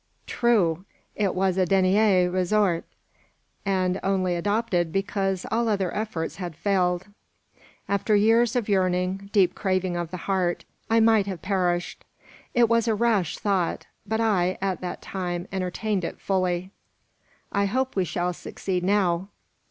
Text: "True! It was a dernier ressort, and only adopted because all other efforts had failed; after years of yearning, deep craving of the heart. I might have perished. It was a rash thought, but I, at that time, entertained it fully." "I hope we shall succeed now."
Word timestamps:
"True! 0.25 0.83
It 1.15 1.35
was 1.35 1.59
a 1.59 1.65
dernier 1.67 2.31
ressort, 2.31 2.85
and 3.67 3.99
only 4.01 4.35
adopted 4.35 4.91
because 4.91 5.45
all 5.51 5.69
other 5.69 5.93
efforts 5.95 6.37
had 6.37 6.55
failed; 6.55 7.05
after 7.87 8.15
years 8.15 8.55
of 8.55 8.67
yearning, 8.67 9.29
deep 9.31 9.53
craving 9.53 9.95
of 9.95 10.09
the 10.09 10.17
heart. 10.25 10.65
I 10.89 11.01
might 11.01 11.27
have 11.27 11.43
perished. 11.43 12.03
It 12.55 12.67
was 12.67 12.87
a 12.87 12.95
rash 12.95 13.37
thought, 13.37 13.85
but 14.03 14.19
I, 14.19 14.57
at 14.59 14.81
that 14.81 15.03
time, 15.03 15.47
entertained 15.51 16.03
it 16.03 16.19
fully." 16.19 16.71
"I 17.51 17.65
hope 17.65 17.95
we 17.95 18.03
shall 18.03 18.33
succeed 18.33 18.83
now." 18.83 19.27